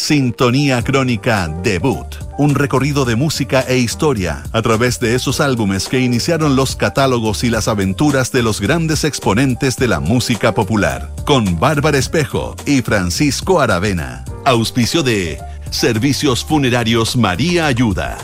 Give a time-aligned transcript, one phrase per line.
[0.00, 2.06] Sintonía Crónica Debut,
[2.38, 7.44] un recorrido de música e historia a través de esos álbumes que iniciaron los catálogos
[7.44, 12.80] y las aventuras de los grandes exponentes de la música popular, con Bárbara Espejo y
[12.80, 14.24] Francisco Aravena.
[14.46, 15.38] Auspicio de
[15.70, 18.16] Servicios Funerarios María Ayuda.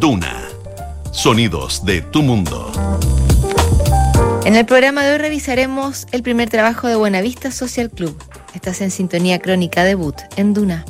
[0.00, 0.42] Duna.
[1.12, 2.72] Sonidos de tu mundo.
[4.44, 8.20] En el programa de hoy revisaremos el primer trabajo de Buenavista Social Club
[8.54, 10.84] Estás en sintonía crónica debut en Duna.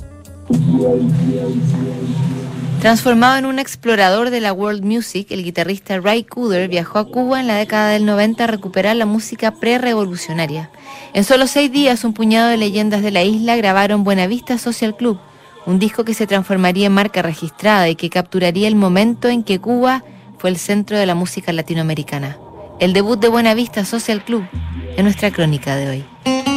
[2.81, 7.39] Transformado en un explorador de la world music, el guitarrista Ray Cooder viajó a Cuba
[7.39, 10.71] en la década del 90 a recuperar la música pre-revolucionaria.
[11.13, 15.19] En solo seis días, un puñado de leyendas de la isla grabaron Buenavista Social Club,
[15.67, 19.61] un disco que se transformaría en marca registrada y que capturaría el momento en que
[19.61, 20.03] Cuba
[20.39, 22.39] fue el centro de la música latinoamericana.
[22.79, 24.45] El debut de Buenavista Social Club
[24.97, 26.50] en nuestra crónica de hoy.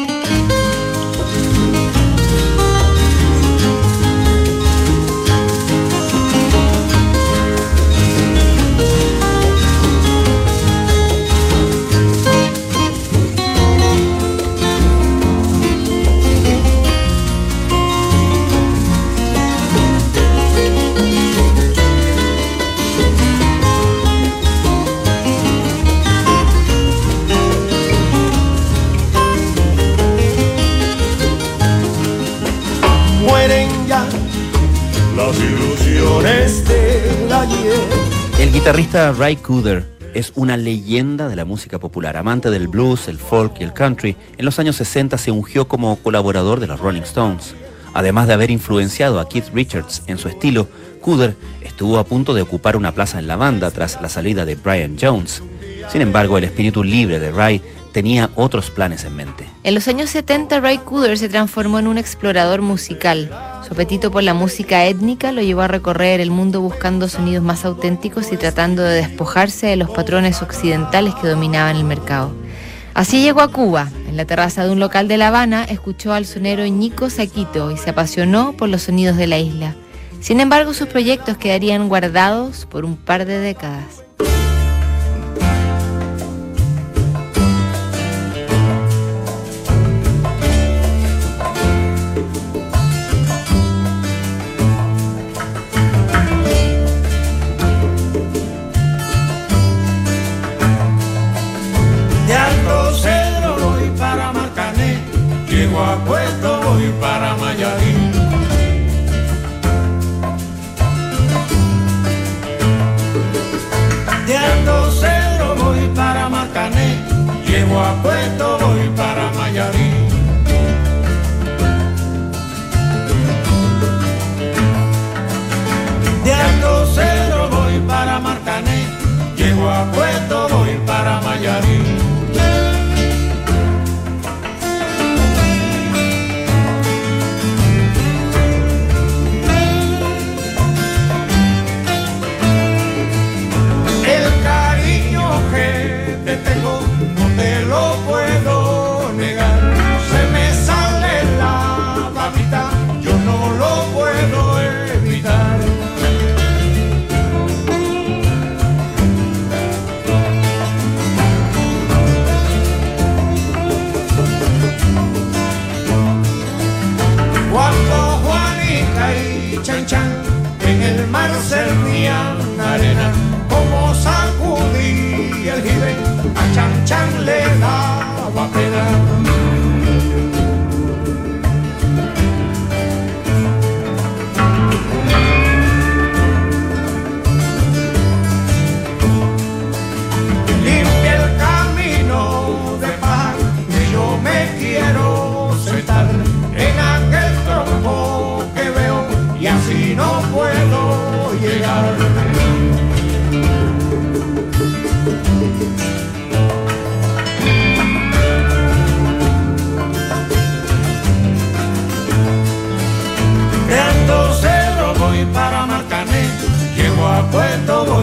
[38.39, 43.17] El guitarrista Ray Cooder es una leyenda de la música popular, amante del blues, el
[43.17, 44.16] folk y el country.
[44.38, 47.56] En los años 60 se ungió como colaborador de los Rolling Stones.
[47.94, 50.67] Además de haber influenciado a Keith Richards en su estilo,
[51.02, 54.56] Cooder estuvo a punto de ocupar una plaza en la banda tras la salida de
[54.56, 55.41] Brian Jones.
[55.91, 57.62] Sin embargo, el espíritu libre de Ray
[57.94, 59.48] tenía otros planes en mente.
[59.64, 63.31] En los años 70, Ray Cooder se transformó en un explorador musical.
[63.66, 67.64] Su apetito por la música étnica lo llevó a recorrer el mundo buscando sonidos más
[67.64, 72.34] auténticos y tratando de despojarse de los patrones occidentales que dominaban el mercado.
[72.94, 73.90] Así llegó a Cuba.
[74.08, 77.78] En la terraza de un local de La Habana escuchó al sonero Ñico Saquito y
[77.78, 79.75] se apasionó por los sonidos de la isla.
[80.20, 84.03] Sin embargo, sus proyectos quedarían guardados por un par de décadas.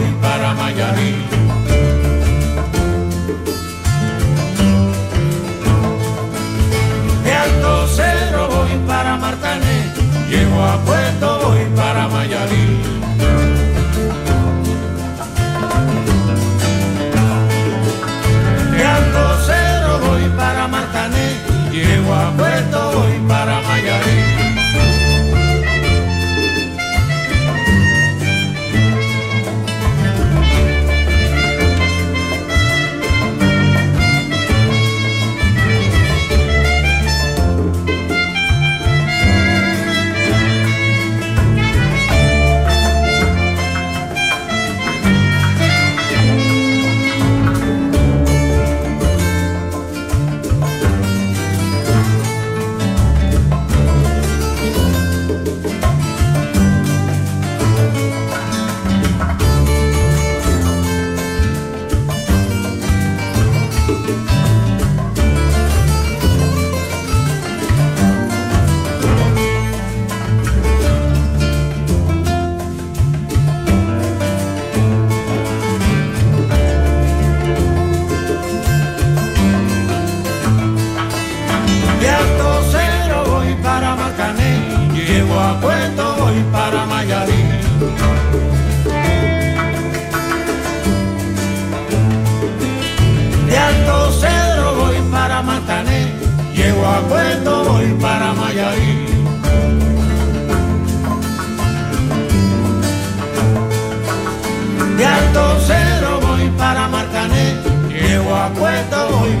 [0.01, 0.30] going back.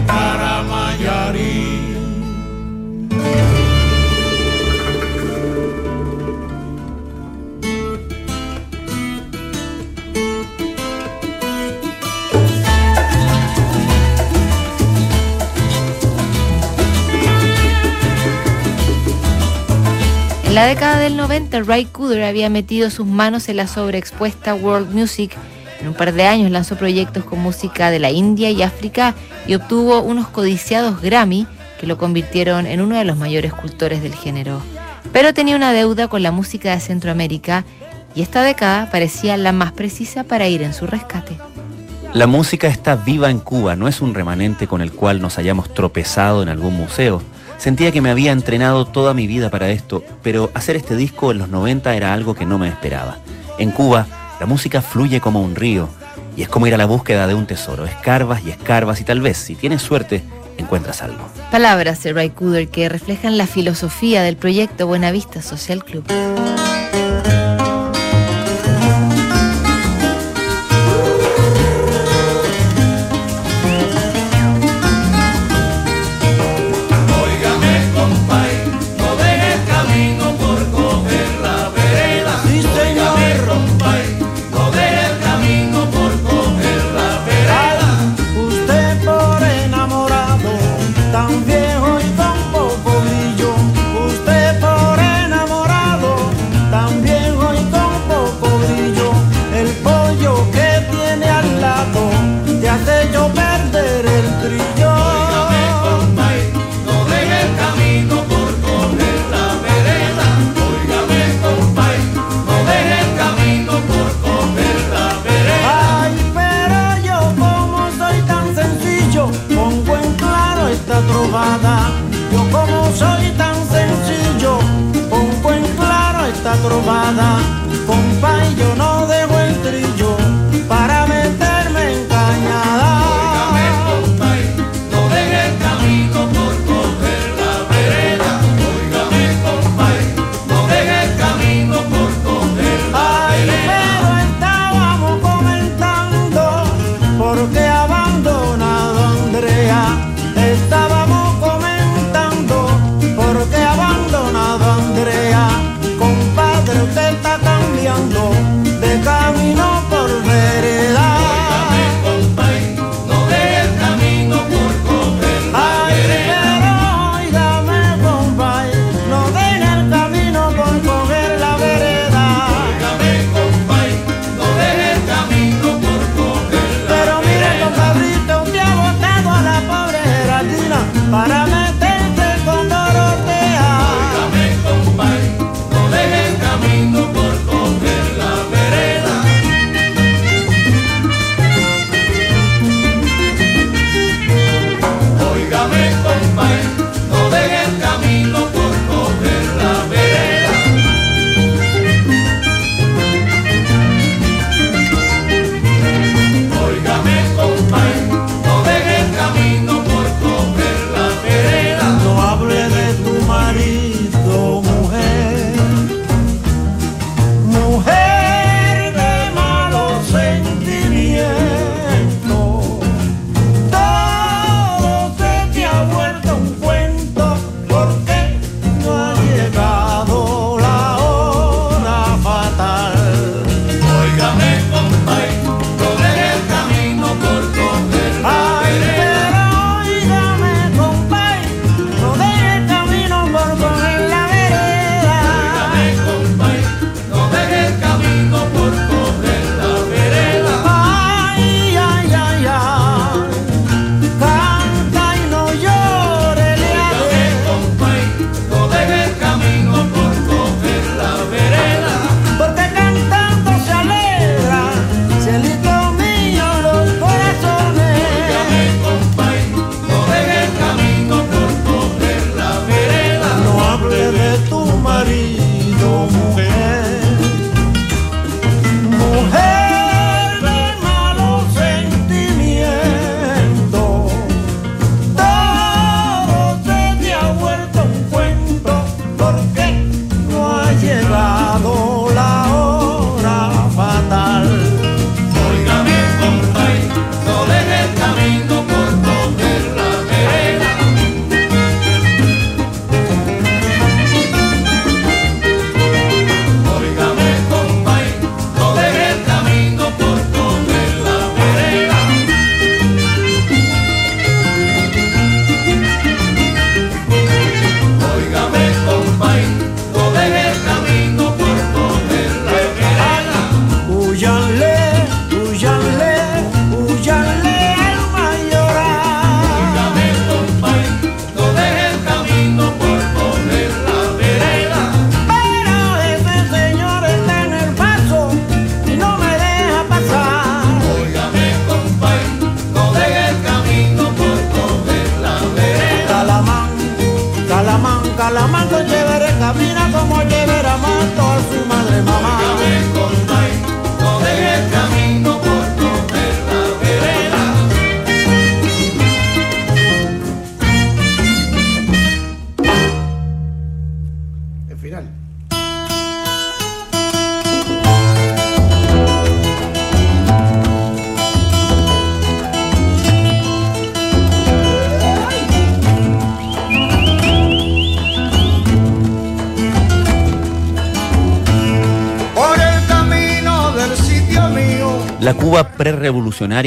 [0.07, 0.61] para
[20.51, 24.93] En la década del 90, Ray Cooder había metido sus manos en la sobreexpuesta world
[24.93, 25.31] music
[25.81, 29.15] en un par de años lanzó proyectos con música de la India y África
[29.47, 31.47] y obtuvo unos codiciados Grammy
[31.79, 34.61] que lo convirtieron en uno de los mayores cultores del género.
[35.11, 37.65] Pero tenía una deuda con la música de Centroamérica
[38.13, 41.37] y esta década parecía la más precisa para ir en su rescate.
[42.13, 45.73] La música está viva en Cuba, no es un remanente con el cual nos hayamos
[45.73, 47.23] tropezado en algún museo.
[47.57, 51.39] Sentía que me había entrenado toda mi vida para esto, pero hacer este disco en
[51.39, 53.17] los 90 era algo que no me esperaba.
[53.57, 54.07] En Cuba,
[54.41, 55.87] la música fluye como un río
[56.35, 57.85] y es como ir a la búsqueda de un tesoro.
[57.85, 60.23] Escarbas y escarbas y tal vez, si tienes suerte,
[60.57, 61.23] encuentras algo.
[61.51, 66.05] Palabras de Ray Cooder que reflejan la filosofía del proyecto Buenavista Social Club.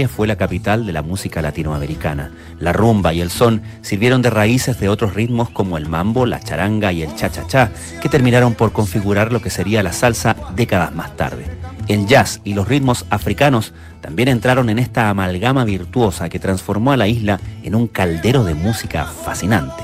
[0.08, 2.30] Fue la capital de la música latinoamericana.
[2.60, 6.38] La rumba y el son sirvieron de raíces de otros ritmos como el mambo, la
[6.38, 11.16] charanga y el cha-cha-cha, que terminaron por configurar lo que sería la salsa décadas más
[11.16, 11.44] tarde.
[11.88, 16.96] El jazz y los ritmos africanos también entraron en esta amalgama virtuosa que transformó a
[16.96, 19.82] la isla en un caldero de música fascinante.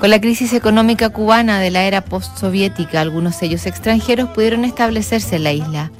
[0.00, 5.44] Con la crisis económica cubana de la era postsoviética, algunos sellos extranjeros pudieron establecerse en
[5.44, 5.90] la isla.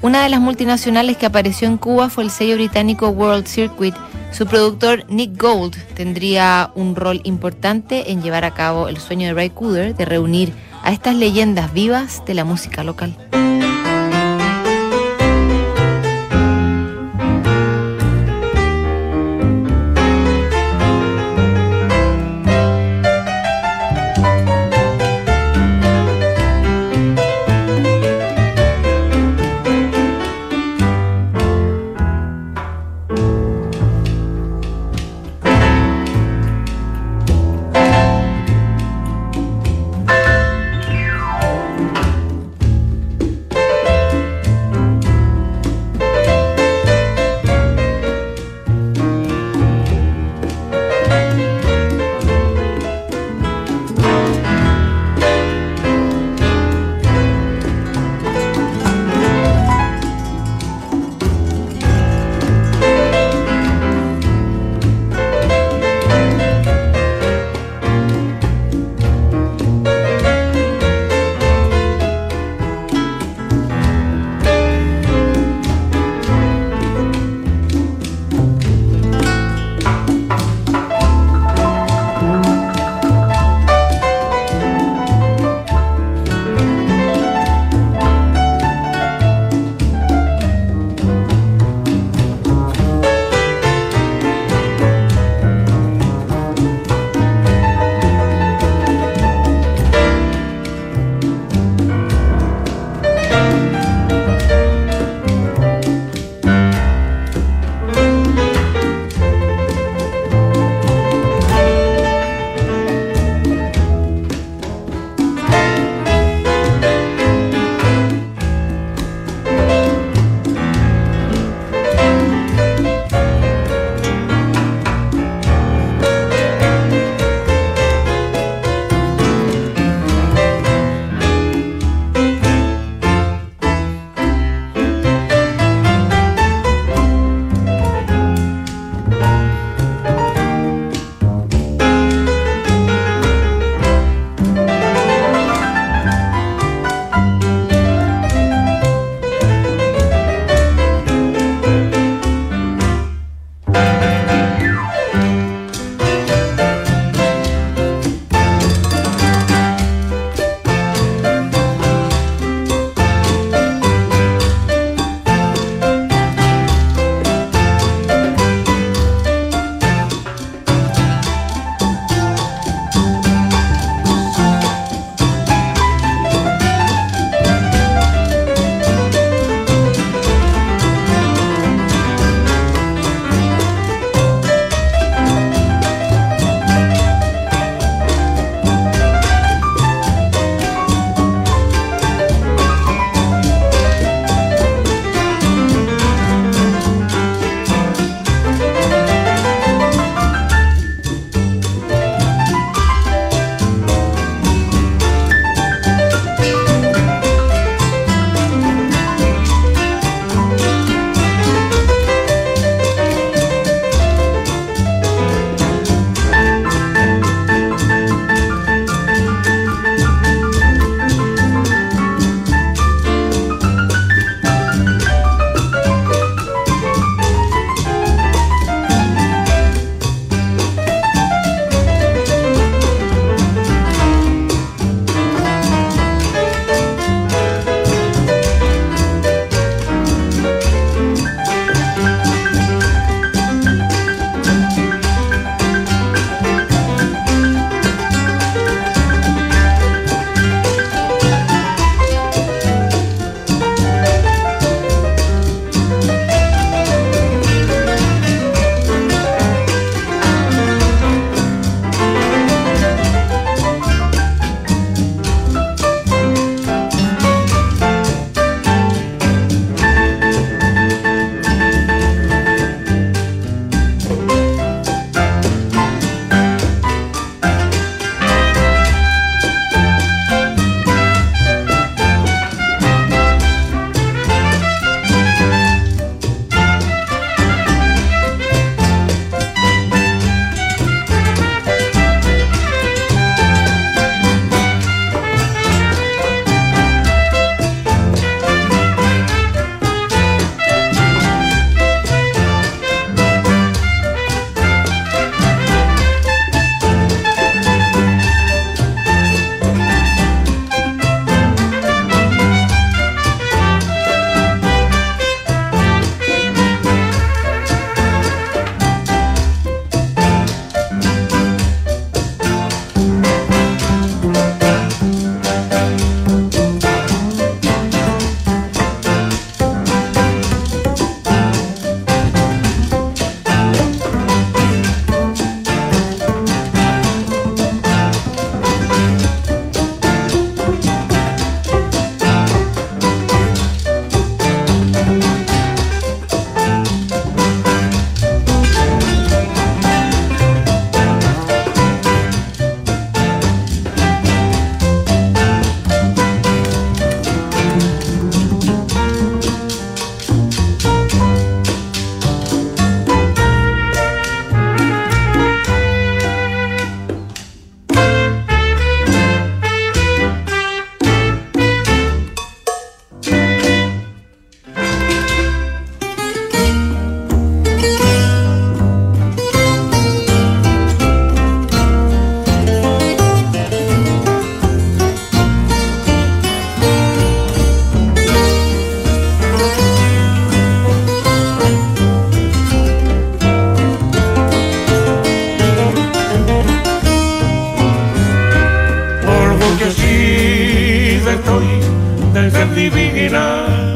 [0.00, 3.96] Una de las multinacionales que apareció en Cuba fue el sello británico World Circuit.
[4.30, 9.34] Su productor Nick Gold tendría un rol importante en llevar a cabo el sueño de
[9.34, 10.52] Ray Cooder de reunir
[10.84, 13.16] a estas leyendas vivas de la música local.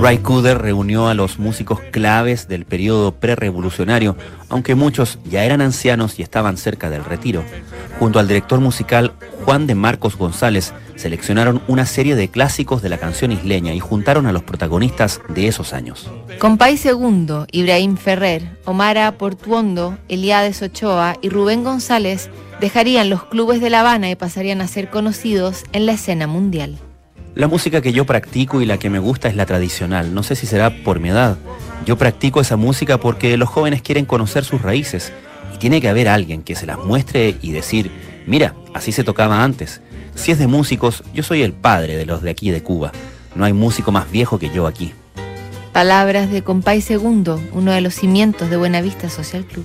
[0.02, 4.16] Ray Cooder reunió a los músicos claves del periodo prerevolucionario,
[4.48, 7.44] aunque muchos ya eran ancianos y estaban cerca del retiro.
[8.00, 9.12] Junto al director musical
[9.44, 14.26] Juan de Marcos González, seleccionaron una serie de clásicos de la canción isleña y juntaron
[14.26, 16.10] a los protagonistas de esos años.
[16.40, 22.28] Compay Segundo, Ibrahim Ferrer, Omara Portuondo, Eliades Ochoa y Rubén González
[22.60, 26.76] dejarían los clubes de La Habana y pasarían a ser conocidos en la escena mundial.
[27.34, 30.12] La música que yo practico y la que me gusta es la tradicional.
[30.12, 31.38] No sé si será por mi edad.
[31.86, 35.14] Yo practico esa música porque los jóvenes quieren conocer sus raíces
[35.54, 37.90] y tiene que haber alguien que se las muestre y decir,
[38.26, 39.80] mira, así se tocaba antes.
[40.14, 42.92] Si es de músicos, yo soy el padre de los de aquí de Cuba.
[43.34, 44.92] No hay músico más viejo que yo aquí.
[45.72, 49.64] Palabras de Compay Segundo, uno de los cimientos de Buenavista Social Club.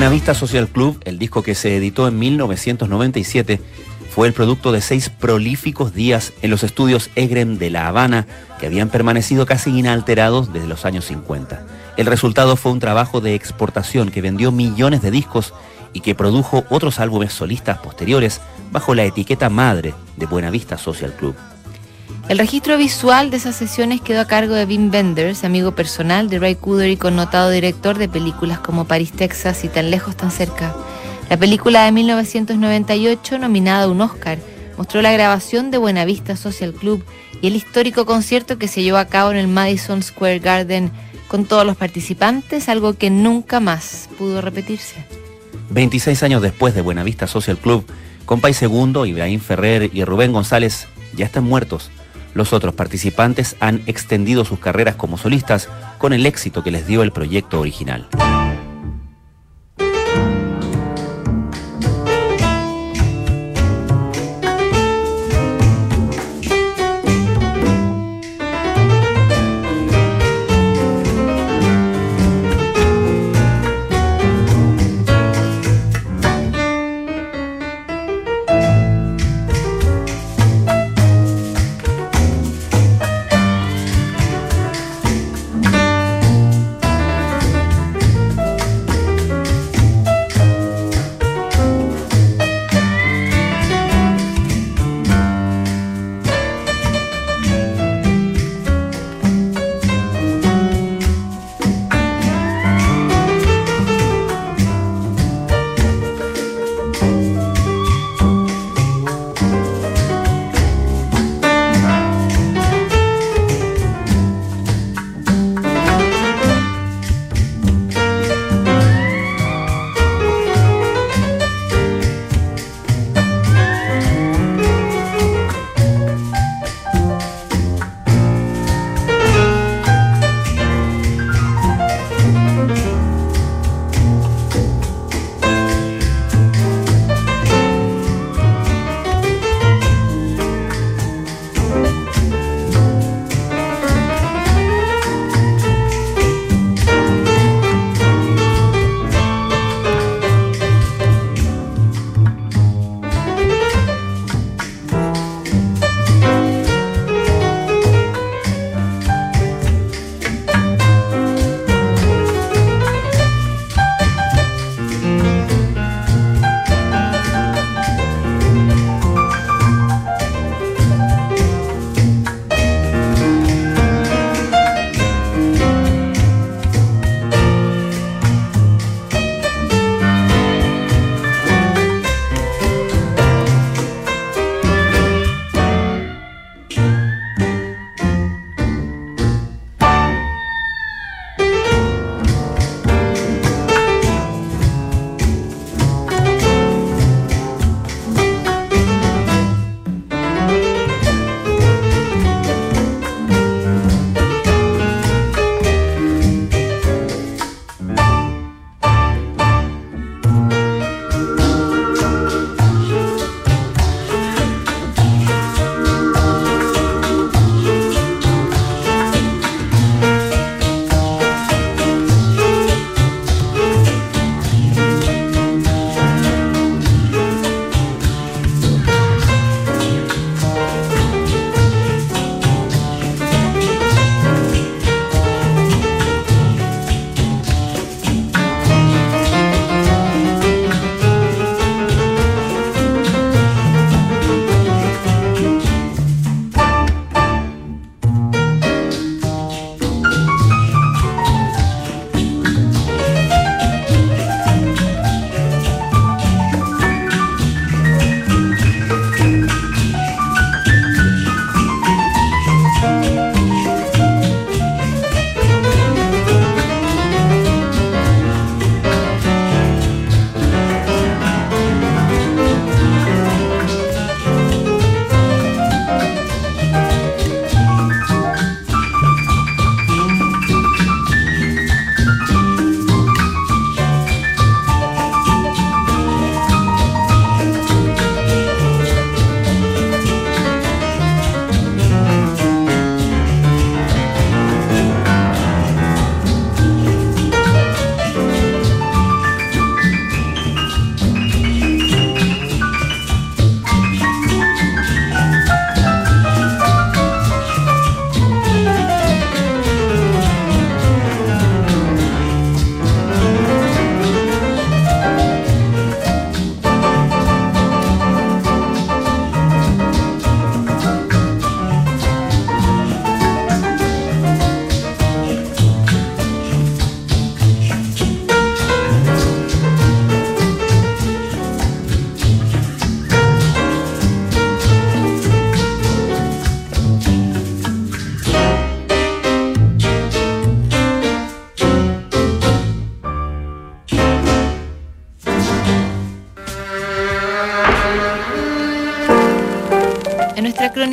[0.00, 3.60] Buenavista Social Club, el disco que se editó en 1997,
[4.08, 8.26] fue el producto de seis prolíficos días en los estudios Egren de La Habana,
[8.58, 11.66] que habían permanecido casi inalterados desde los años 50.
[11.98, 15.52] El resultado fue un trabajo de exportación que vendió millones de discos
[15.92, 18.40] y que produjo otros álbumes solistas posteriores
[18.72, 21.36] bajo la etiqueta madre de Buenavista Social Club.
[22.30, 26.38] El registro visual de esas sesiones quedó a cargo de Wim Wenders, amigo personal de
[26.38, 30.72] Ray Cooder y connotado director de películas como París, Texas y Tan lejos, tan cerca.
[31.28, 34.38] La película de 1998, nominada a un Oscar,
[34.78, 37.04] mostró la grabación de Buenavista Social Club
[37.42, 40.92] y el histórico concierto que se llevó a cabo en el Madison Square Garden
[41.26, 45.04] con todos los participantes, algo que nunca más pudo repetirse.
[45.70, 47.84] 26 años después de Buenavista Social Club,
[48.24, 51.90] Compay Segundo, Ibrahim Ferrer y Rubén González ya están muertos.
[52.34, 57.02] Los otros participantes han extendido sus carreras como solistas con el éxito que les dio
[57.02, 58.08] el proyecto original.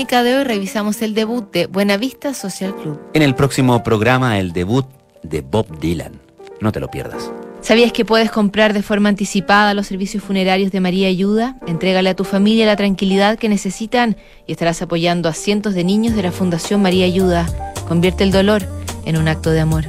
[0.08, 2.98] Crónica de hoy revisamos el debut de Buenavista Social Club.
[3.14, 4.86] En el próximo programa, el debut
[5.22, 6.22] de Bob Dylan.
[6.62, 7.30] No te lo pierdas.
[7.60, 11.58] ¿Sabías que puedes comprar de forma anticipada los servicios funerarios de María Ayuda?
[11.68, 14.16] Entrégale a tu familia la tranquilidad que necesitan
[14.46, 17.46] y estarás apoyando a cientos de niños de la Fundación María Ayuda.
[17.90, 18.64] Convierte el dolor
[19.06, 19.86] en un acto de amor.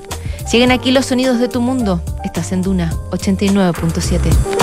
[0.49, 2.03] Siguen aquí los sonidos de tu mundo.
[2.25, 4.58] Estás en Duna 89.7.